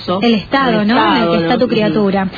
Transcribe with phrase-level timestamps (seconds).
[0.00, 0.20] caso.
[0.22, 0.94] El estado, El ¿no?
[0.94, 1.58] en el estado, que está ¿no?
[1.60, 2.28] tu criatura.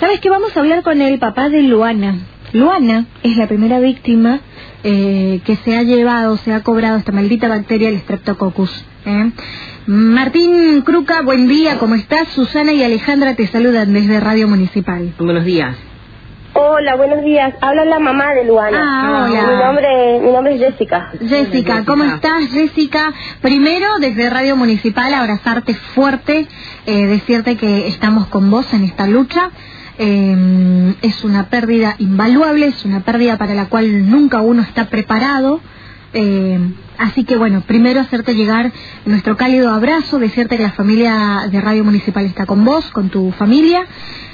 [0.00, 2.16] ¿Sabes que Vamos a hablar con el papá de Luana.
[2.52, 4.40] Luana es la primera víctima
[4.84, 8.84] eh, que se ha llevado, se ha cobrado esta maldita bacteria, el Streptococcus.
[9.06, 9.30] ¿eh?
[9.86, 12.28] Martín Cruca, buen día, ¿cómo estás?
[12.28, 15.12] Susana y Alejandra te saludan desde Radio Municipal.
[15.18, 15.76] Buenos días.
[16.54, 17.54] Hola, buenos días.
[17.62, 18.78] Habla la mamá de Luana.
[18.82, 19.42] Ah, hola.
[19.42, 21.10] Mi nombre, mi nombre es Jessica.
[21.18, 23.12] Jessica, ¿cómo estás, Jessica?
[23.40, 26.46] Primero, desde Radio Municipal, abrazarte fuerte,
[26.84, 29.50] eh, decirte que estamos con vos en esta lucha.
[29.98, 35.60] Eh, es una pérdida invaluable, es una pérdida para la cual nunca uno está preparado.
[36.14, 36.58] Eh,
[36.98, 38.70] así que bueno, primero hacerte llegar
[39.06, 43.30] nuestro cálido abrazo, decirte que la familia de Radio Municipal está con vos, con tu
[43.32, 43.86] familia.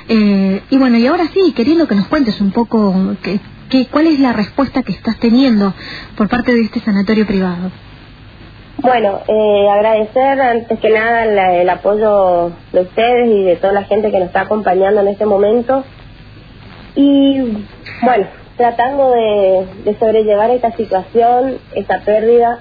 [0.09, 3.39] Eh, y bueno, y ahora sí, queriendo que nos cuentes un poco que,
[3.91, 5.75] cuál es la respuesta que estás teniendo
[6.17, 7.71] por parte de este sanatorio privado.
[8.81, 13.83] Bueno, eh, agradecer antes que nada la- el apoyo de ustedes y de toda la
[13.85, 15.85] gente que nos está acompañando en este momento.
[16.95, 17.41] Y
[18.03, 18.27] bueno,
[18.59, 22.59] tratando de, de sobrellevar esta situación, esta pérdida.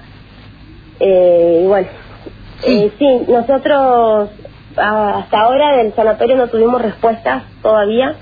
[1.00, 1.88] Eh, y bueno,
[2.60, 2.84] Sí.
[2.84, 4.30] eh, sí, nosotros
[4.76, 8.14] hasta ahora del sanatorio no tuvimos respuestas todavía.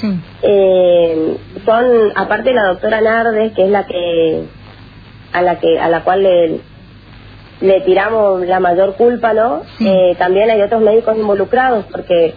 [0.00, 0.08] Sí.
[0.42, 4.44] eh, son aparte la doctora Nardes que es la que
[5.32, 6.60] a la que a la cual le,
[7.60, 9.88] le tiramos la mayor culpa no Sí.
[9.88, 12.32] Eh, también hay otros médicos involucrados porque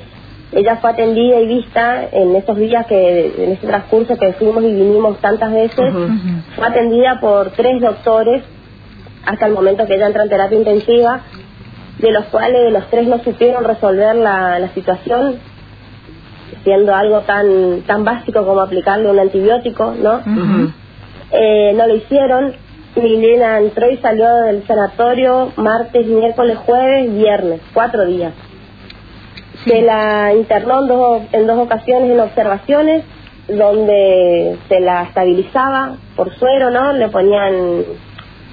[0.51, 4.73] ella fue atendida y vista en estos días que en este transcurso que fuimos y
[4.73, 5.93] vinimos tantas veces
[6.55, 8.43] fue atendida por tres doctores
[9.25, 11.21] hasta el momento que ella entra en terapia intensiva
[11.99, 15.39] de los cuales los tres no supieron resolver la, la situación
[16.63, 20.19] siendo algo tan tan básico como aplicarle un antibiótico, ¿no?
[21.31, 22.53] Eh, no lo hicieron.
[22.93, 28.33] Milena entró y salió del sanatorio martes, miércoles, jueves, viernes, cuatro días.
[29.63, 29.69] Sí.
[29.71, 33.03] Se la internó en dos, en dos ocasiones en observaciones,
[33.47, 36.93] donde se la estabilizaba por suero, ¿no?
[36.93, 37.53] Le ponían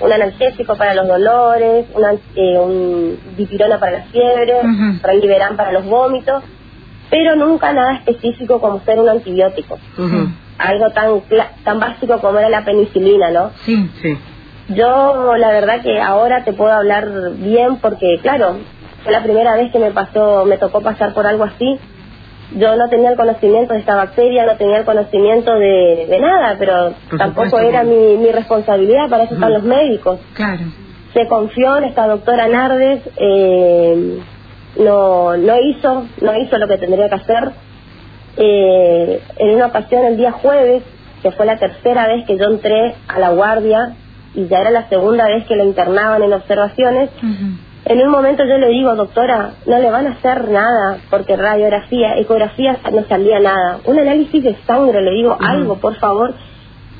[0.01, 5.01] un analgésico para los dolores, una, eh, un dipirona para la fiebre, Ujú.
[5.03, 6.43] Reliberan para los vómitos,
[7.11, 9.79] pero nunca nada específico como ser un antibiótico.
[10.59, 11.23] Algo tan,
[11.65, 13.51] tan básico como era la penicilina, ¿no?
[13.65, 13.89] Sí.
[14.03, 14.17] Sí.
[14.69, 18.59] Yo la verdad que ahora te puedo hablar bien porque claro,
[19.03, 21.79] fue la primera vez que me pasó, me tocó pasar por algo así.
[22.57, 26.57] Yo no tenía el conocimiento de esta bacteria, no tenía el conocimiento de, de nada,
[26.59, 30.19] pero Por tampoco supuesto, era mi, mi responsabilidad, para eso están los médicos.
[30.35, 30.63] Claro.
[31.13, 34.19] Se confió en esta doctora Nardes, eh,
[34.79, 37.51] no, no hizo, no hizo lo que tendría que hacer.
[38.39, 40.83] Eh, en una ocasión el día jueves,
[41.23, 43.95] que fue la tercera vez que yo entré a la guardia
[44.35, 47.11] y ya era la segunda vez que la internaban en observaciones.
[47.85, 52.19] En un momento yo le digo, doctora, no le van a hacer nada, porque radiografía,
[52.19, 53.81] ecografía no salía nada.
[53.85, 56.35] Un análisis de sangre, le digo, algo, por favor.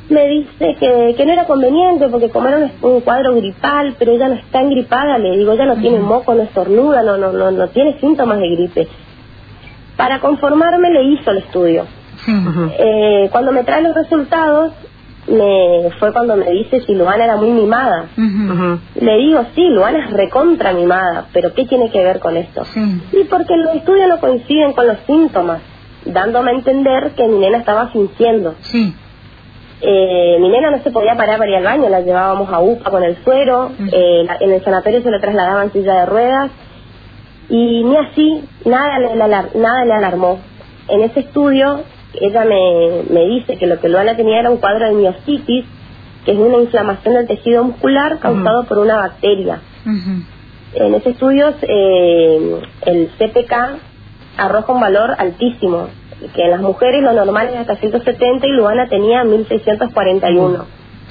[0.09, 4.13] Me dice que, que no era conveniente, porque como era un, un cuadro gripal, pero
[4.13, 7.51] ella no está engripada, le digo, ella no tiene moco, no estornuda, no, no, no,
[7.51, 8.89] no tiene síntomas de gripe.
[9.99, 11.85] Para conformarme le hizo el estudio.
[12.79, 14.73] Eh, cuando me trae los resultados,
[15.29, 18.07] me fue cuando me dice si Luana era muy mimada.
[18.95, 22.65] Le digo, sí, Luana es recontra mimada, pero ¿qué tiene que ver con esto?
[22.65, 22.81] Sí.
[23.13, 25.61] Y porque los estudios no coinciden con los síntomas,
[26.07, 28.55] dándome a entender que mi nena estaba fingiendo.
[28.61, 28.95] Sí.
[29.81, 32.91] Eh, mi nena no se podía parar para ir al baño, la llevábamos a UPA
[32.91, 36.51] con el suero, eh, la- en el sanatorio se le trasladaban en silla de ruedas,
[37.49, 40.41] y ni así, nada le, alar- nada le alarmó.
[40.89, 41.85] En ese estudio,
[42.21, 45.65] ella me, me dice que lo que Luana tenía era un cuadro de miositis,
[46.25, 49.61] que es una inflamación del tejido muscular causado por una bacteria.
[50.75, 53.53] En ese estudio, eh, el CPK
[54.37, 55.89] arroja un valor altísimo,
[56.35, 60.67] que en las mujeres lo normal es hasta 170 y Luana tenía 1641.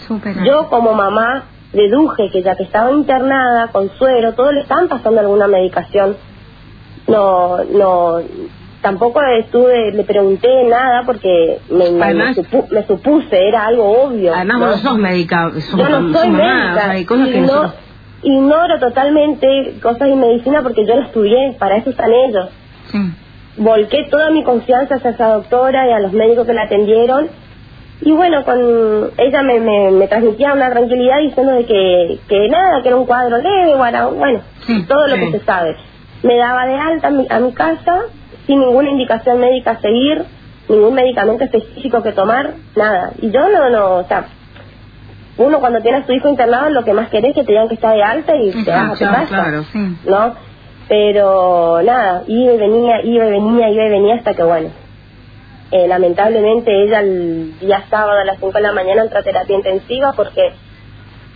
[0.08, 0.44] Súper.
[0.44, 5.20] Yo como mamá deduje que ya que estaba internada con suero, todo le estaban pasando
[5.20, 6.16] alguna medicación.
[7.08, 8.20] No, no,
[8.82, 11.86] tampoco estuve, le pregunté nada porque me,
[12.36, 14.34] supu- me supuse, era algo obvio.
[14.34, 14.66] Además, ¿no?
[14.68, 16.72] vos no sos médica, sos, Yo no soy médica.
[16.72, 17.74] o sea, hay cosas que y no-.
[18.24, 22.50] Ignoro totalmente cosas de medicina porque yo no estudié, para eso están ellos.
[22.92, 22.98] Sí.
[23.58, 27.30] Volqué toda mi confianza hacia esa doctora y a los médicos que la atendieron.
[28.02, 32.82] Y bueno, con ella me, me, me transmitía una tranquilidad diciendo de que, que nada,
[32.84, 35.76] que era un cuadro leve, bueno, bueno Sí, todo lo que se sabe.
[36.24, 38.02] Me daba de alta a mi, a mi casa
[38.48, 40.24] sin ninguna indicación médica a seguir,
[40.70, 43.12] ningún medicamento específico que tomar, nada.
[43.22, 44.26] Y yo no, no, o sea,
[45.38, 47.68] uno cuando tiene a su hijo internado lo que más querés es que te digan
[47.68, 49.64] que está de alta y te vas a tu Claro, casa, claro.
[49.72, 49.98] Sí.
[50.06, 50.34] ¿no?
[50.90, 54.70] Pero nada, iba y venía, iba y venía, iba y venía hasta que bueno.
[55.70, 59.56] Eh, lamentablemente ella el día sábado a las 5 de la mañana entró a terapia
[59.56, 60.54] intensiva porque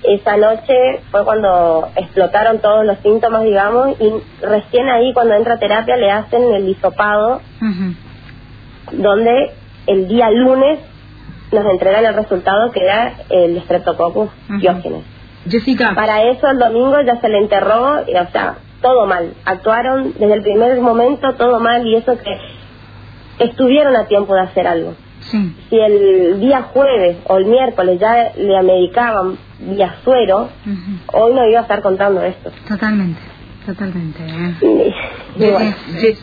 [0.03, 4.12] esa noche fue cuando explotaron todos los síntomas, digamos, y
[4.44, 7.42] recién ahí cuando entra a terapia le hacen el hisopado,
[8.92, 9.51] donde
[9.88, 10.80] el día lunes
[11.51, 15.01] nos entregan el resultado que era el Streptococcus uh
[15.50, 15.94] Jessica.
[15.95, 19.33] Para eso el domingo ya se le enterró, y, o sea, todo mal.
[19.45, 22.38] Actuaron desde el primer momento todo mal y eso que
[23.39, 24.94] estuvieron a tiempo de hacer algo.
[25.21, 25.56] Sí.
[25.69, 30.50] Si el día jueves o el miércoles ya le medicaban vía suero,
[31.13, 32.51] hoy no iba a estar contando esto.
[32.68, 33.21] Totalmente,
[33.65, 34.19] totalmente.
[34.25, 36.15] ¿eh?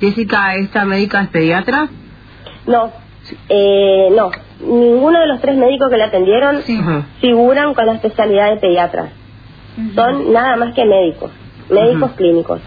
[0.00, 1.88] Jessica, ¿esta médica es pediatra?
[2.66, 2.90] No,
[3.48, 4.30] eh, no.
[4.60, 6.62] Ninguno de los tres médicos que le atendieron
[7.20, 9.10] figuran con la especialidad de pediatra.
[9.94, 11.30] Son nada más que médicos,
[11.68, 12.60] médicos clínicos.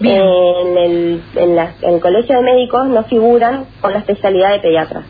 [0.00, 5.02] En el, en, el colegio de médicos no figuran con la especialidad de pediatra.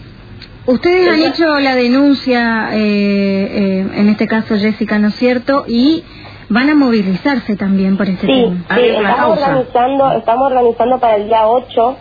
[0.67, 5.65] Ustedes han hecho la denuncia, eh, eh, en este caso Jessica, ¿no es cierto?
[5.69, 6.05] Y
[6.49, 8.65] van a movilizarse también por este tema.
[8.75, 11.97] Sí, estamos organizando, estamos organizando para el día 8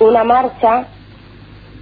[0.00, 0.86] una marcha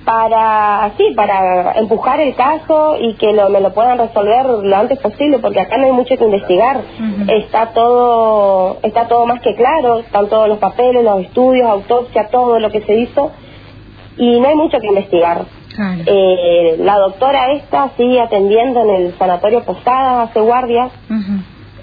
[0.08, 4.98] para sí para empujar el caso y que lo, me lo puedan resolver lo antes
[5.00, 6.80] posible porque acá no hay mucho que investigar.
[7.28, 12.58] Está todo está todo más que claro están todos los papeles los estudios autopsia todo
[12.58, 13.32] lo que se hizo
[14.16, 15.44] y no hay mucho que investigar.
[16.06, 20.90] Eh, la doctora esta sigue atendiendo en el sanatorio Posadas hace guardias.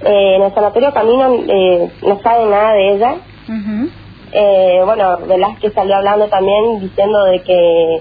[0.04, 3.16] Eh, en el sanatorio Camino eh, no sabe nada de ella
[4.35, 7.99] eh, bueno, Velázquez salió hablando también diciendo de que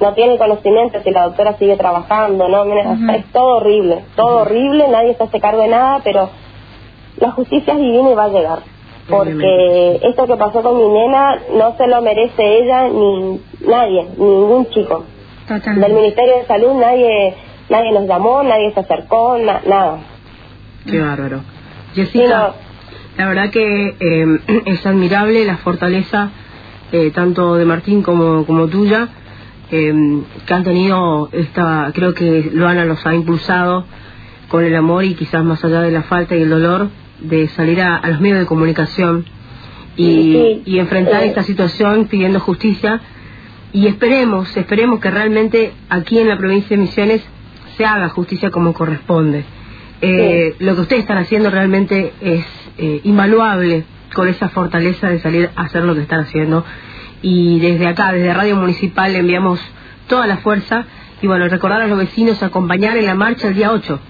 [0.00, 2.64] no tiene conocimiento si la doctora sigue trabajando, ¿no?
[3.12, 6.28] es todo horrible, todo horrible, nadie se hace cargo de nada, pero
[7.16, 8.58] la justicia es divina y va a llegar.
[9.08, 14.68] Porque esto que pasó con mi nena no se lo merece ella ni nadie, ningún
[14.70, 15.04] chico.
[15.48, 17.34] Del Ministerio de Salud nadie
[17.68, 19.98] nadie nos llamó, nadie se acercó, nada.
[20.86, 21.40] Qué bárbaro.
[21.94, 22.54] Jessica,
[23.16, 26.30] la verdad que eh, es admirable la fortaleza
[26.92, 29.08] eh, tanto de Martín como, como tuya,
[29.70, 33.86] eh, que han tenido esta, creo que Luana los ha impulsado
[34.48, 37.80] con el amor y quizás más allá de la falta y el dolor de salir
[37.80, 39.24] a, los medios de comunicación
[39.96, 43.00] y, y enfrentar esta situación pidiendo justicia.
[43.72, 47.22] Y esperemos, esperemos que realmente aquí en la provincia de Misiones
[47.78, 49.44] se haga justicia como corresponde.
[50.04, 52.44] Eh, lo que ustedes están haciendo realmente es
[52.78, 53.84] eh, invaluable
[54.14, 56.64] con esa fortaleza de salir a hacer lo que están haciendo.
[57.22, 59.60] Y desde acá, desde Radio Municipal, le enviamos
[60.08, 60.84] toda la fuerza
[61.20, 64.00] y bueno, recordar a los vecinos acompañar en la marcha el día 8.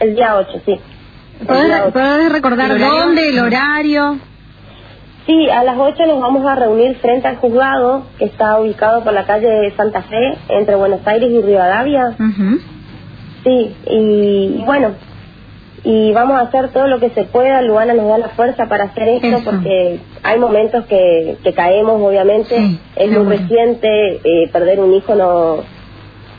[0.00, 0.80] El día 8, sí.
[1.46, 4.18] ¿Puedes recordar dónde, el horario?
[5.26, 9.12] Sí, a las 8 nos vamos a reunir frente al juzgado, que está ubicado por
[9.12, 12.16] la calle Santa Fe, entre Buenos Aires y Rivadavia.
[13.44, 14.92] Sí, y bueno,
[15.84, 17.60] y vamos a hacer todo lo que se pueda.
[17.60, 22.78] Luana nos da la fuerza para hacer esto porque hay momentos que, que caemos, obviamente.
[22.96, 25.58] es muy reciente, eh, perder un hijo no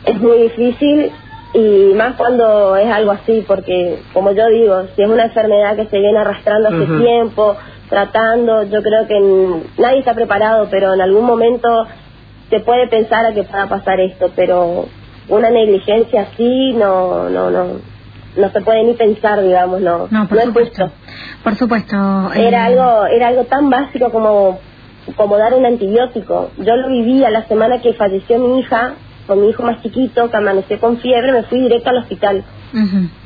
[0.06, 1.12] es muy difícil
[1.53, 5.86] y más cuando es algo así, porque como yo digo, si es una enfermedad que
[5.86, 7.56] se viene arrastrando hace tiempo,
[7.89, 9.19] tratando, yo creo que
[9.81, 11.87] nadie está preparado, pero en algún momento
[12.49, 14.85] se puede pensar a que pueda pasar esto, pero
[15.30, 17.94] una negligencia así no, no, no
[18.37, 20.07] no se puede ni pensar, digamos, no.
[20.09, 20.92] No, por supuesto.
[21.44, 22.31] Por supuesto.
[22.33, 24.59] Era eh, algo, era algo tan básico como,
[25.15, 26.51] como dar un antibiótico.
[26.57, 28.94] Yo lo vivía la semana que falleció mi hija,
[29.27, 32.44] con mi hijo más chiquito, que amaneció con fiebre, me fui directo al hospital.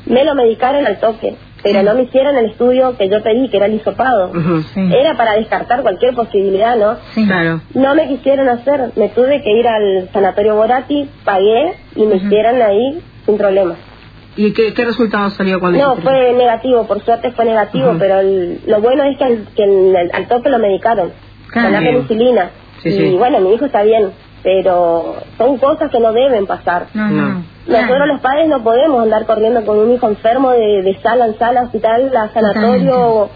[0.06, 3.56] Me lo medicaron al toque, pero no me hicieron el estudio que yo pedí, que
[3.56, 4.30] era el hisopado.
[4.76, 6.96] Era para descartar cualquier posibilidad, ¿no?
[7.14, 7.60] Claro.
[7.74, 12.62] No me quisieron hacer, me tuve que ir al sanatorio Borati, pagué y me hicieron
[12.62, 13.89] ahí sin problemas.
[14.36, 18.80] ¿Y qué, qué resultado salió cuando No, fue negativo, por suerte fue negativo, pero lo
[18.80, 21.12] bueno es que, al, que al toque lo medicaron
[21.52, 22.50] con la penicilina.
[22.84, 26.86] y bueno, mi hijo está bien, pero son cosas que no deben pasar.
[26.94, 31.26] No, Nosotros los padres no podemos andar corriendo con un hijo enfermo de, de sala
[31.26, 33.28] en sala, hospital, a sanatorio.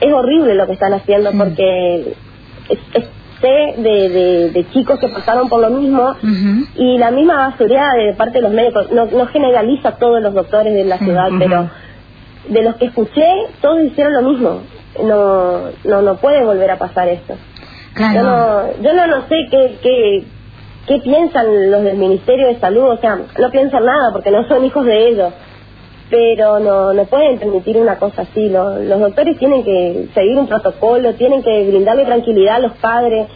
[0.00, 2.14] Es horrible lo que están haciendo porque
[2.68, 3.04] es
[3.40, 6.14] sé de, de, chicos que pasaron por lo mismo
[6.74, 10.34] y la misma basuría de parte de los médicos, no, no generaliza a todos los
[10.34, 11.68] doctores de la ciudad, pero
[12.48, 13.26] de los que escuché,
[13.60, 14.62] todos hicieron lo mismo.
[15.02, 17.34] No, no, no puede volver a pasar esto.
[17.98, 20.24] Yo no, yo no, no sé qué, qué,
[20.86, 24.64] qué piensan los del Ministerio de Salud, o sea, no piensan nada porque no son
[24.64, 25.32] hijos de ellos.
[26.10, 28.48] Pero no, no pueden permitir una cosa así.
[28.48, 33.26] Los, los doctores tienen que seguir un protocolo, tienen que brindarle tranquilidad a los padres,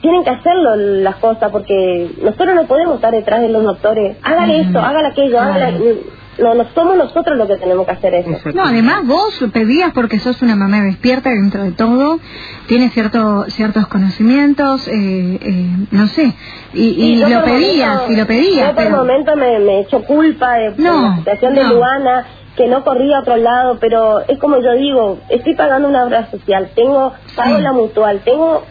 [0.00, 4.16] tienen que hacerlo las cosas, porque nosotros no podemos estar detrás de los doctores.
[4.22, 5.96] Hágale esto, hágale aquello, hágale
[6.38, 8.50] no, no somos nosotros los que tenemos que hacer eso.
[8.54, 12.18] No, además vos pedías porque sos una mamá despierta dentro de todo,
[12.66, 16.34] tienes cierto, ciertos conocimientos, eh, eh, no sé,
[16.74, 18.68] y, lo pedías, y lo pedías.
[18.68, 22.26] Yo por el momento me, me echo culpa de, la situación de Luana,
[22.56, 26.30] que no corría a otro lado, pero es como yo digo, estoy pagando una obra
[26.30, 28.64] social, tengo, pago la mutual, tengo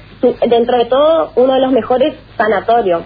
[0.48, 3.03] dentro de todo uno de los mejores sanatorios,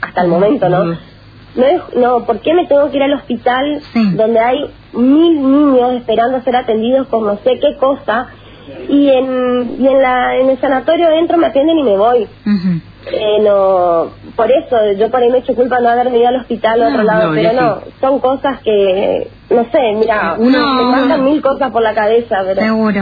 [0.00, 1.11] hasta el momento, ¿no?
[1.54, 3.80] No, es, no, ¿por qué me tengo que ir al hospital
[4.16, 8.28] donde hay mil niños esperando ser atendidos con no sé qué cosa
[8.88, 12.28] y en, y en, la, en el sanatorio dentro me atienden y me voy?
[13.10, 14.06] eh, no,
[14.36, 17.02] por eso yo por ahí me echo culpa no haberme ido al hospital a otro
[17.02, 21.82] lado, pero no, son cosas que, no sé, mira, uno, me mandan mil cosas por
[21.82, 22.60] la cabeza, pero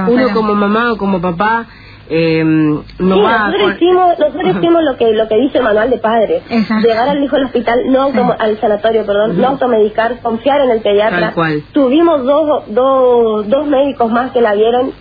[0.09, 1.66] uno como mamá o como papá
[2.12, 2.83] eh, no
[3.14, 6.43] sí, nosotros hicimos, nosotros hicimos lo que lo que dice el manual de padres.
[6.83, 11.33] Llegar al hijo al hospital no al sanatorio perdón no automedicar confiar en el pediatra.
[11.73, 14.93] Tuvimos dos, dos dos médicos más que la vieron.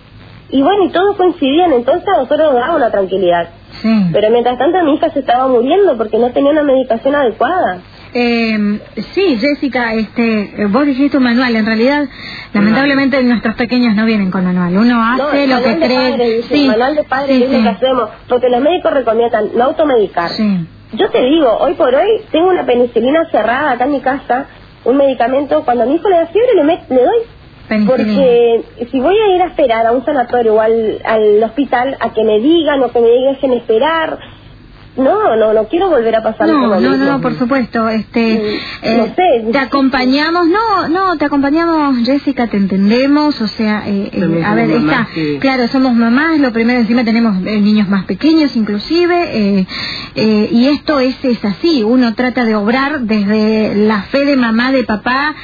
[0.50, 1.72] Y bueno y todos coincidían.
[1.72, 3.48] Entonces a nosotros nos daba una tranquilidad.
[4.12, 7.80] Pero mientras tanto mi hija se estaba muriendo porque no tenía una medicación adecuada
[8.12, 8.80] eh,
[9.14, 11.54] sí, Jessica, este, vos dijiste un manual.
[11.56, 12.08] En realidad,
[12.52, 14.76] lamentablemente nuestros pequeños no vienen con manual.
[14.76, 16.42] Uno hace lo que cree.
[16.42, 20.30] sí, el manual de padre es lo que hacemos, porque los médicos recomiendan no automedicar.
[20.92, 24.46] Yo te digo, hoy por hoy tengo una penicilina cerrada acá en mi casa,
[24.84, 25.62] un medicamento.
[25.64, 27.18] Cuando a mi hijo le da fiebre, le, le doy
[27.86, 32.12] porque si voy a ir a esperar a un sanatorio o al, al hospital a
[32.12, 34.18] que me digan o que me dejen esperar,
[35.00, 37.88] no, no, no quiero volver a pasar no, no, no, por supuesto.
[37.88, 44.10] Este, mm, eh, te acompañamos, no, no, te acompañamos, Jessica, te entendemos, o sea, eh,
[44.12, 45.08] eh a ver, está,
[45.40, 49.66] claro, somos mamás, lo primero encima tenemos eh, niños más pequeños, inclusive,
[50.14, 54.84] y esto es, es así, uno trata de obrar desde la fe de mamá, de
[54.84, 55.34] papá,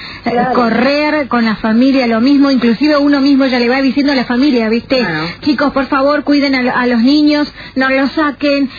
[0.54, 4.24] correr con la familia, lo mismo, inclusive uno mismo ya le va diciendo a la
[4.24, 5.04] familia, ¿viste?
[5.42, 8.70] Chicos, por favor, cuiden a, a, los niños, no los saquen,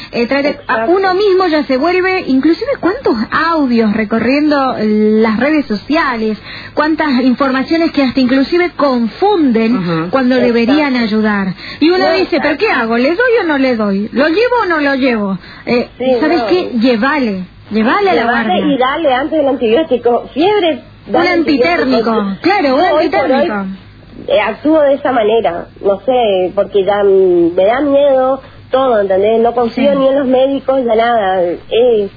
[0.69, 6.37] eh, uno mismo ya se vuelve, inclusive cuántos audios recorriendo las redes sociales,
[6.73, 11.53] cuántas informaciones que hasta inclusive confunden cuando deberían ayudar.
[11.79, 12.97] Y uno dice, ¿pero qué hago?
[12.97, 14.09] ¿Le doy o no le doy?
[14.11, 15.37] ¿Lo llevo o no lo llevo?
[15.65, 16.71] Eh, ¿Sabes qué?
[16.79, 18.59] Llévale, llévale a la guardia.
[18.59, 20.83] y dale antes del antibiótico, fiebre.
[21.07, 23.65] Un antitérmico, claro, un antitérmico.
[24.27, 29.39] Eh, actúo de esa manera, no sé, porque ya me da miedo todo, ¿entendés?
[29.41, 31.41] No confío ni en los médicos, ni nada.
[31.43, 32.11] Es,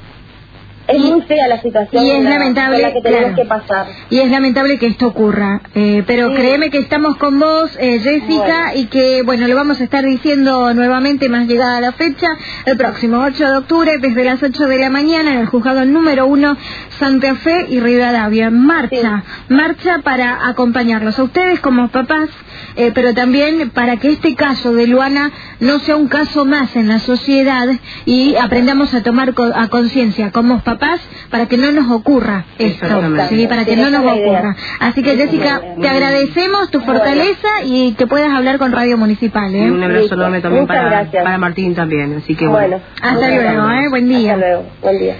[0.88, 3.86] es muy fea la situación y es lamentable, que tenemos que pasar.
[4.10, 5.60] Y es lamentable que esto ocurra.
[5.74, 9.84] Eh, pero créeme que estamos con vos, eh, Jessica, y que, bueno, lo vamos a
[9.84, 12.28] estar diciendo nuevamente más llegada la fecha,
[12.66, 16.26] el próximo 8 de octubre, desde las 8 de la mañana, en el juzgado número
[16.26, 16.56] 1,
[16.98, 18.50] Santa Fe y Rivadavia.
[18.50, 22.30] Marcha, marcha para acompañarlos a ustedes como papás
[22.76, 26.88] eh, pero también para que este caso de Luana no sea un caso más en
[26.88, 27.68] la sociedad
[28.04, 31.00] y aprendamos a tomar a conciencia como papás
[31.30, 32.86] para que no nos ocurra esto,
[33.28, 33.46] ¿sí?
[33.46, 34.56] para que no nos ocurra.
[34.80, 39.54] Así que Jessica, te agradecemos tu fortaleza y que puedas hablar con Radio Municipal.
[39.54, 39.70] ¿eh?
[39.70, 42.80] Un abrazo enorme también para, para, Martín también, así que bueno.
[43.00, 43.88] Hasta luego, ¿eh?
[43.90, 44.34] buen día.
[44.34, 45.16] Hasta luego, buen día.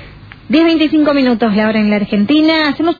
[0.50, 2.68] 10.25 minutos la hora en la Argentina.
[2.68, 2.96] Hacemos